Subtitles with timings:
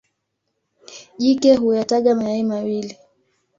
[1.17, 2.97] Jike huyataga mayai mawili.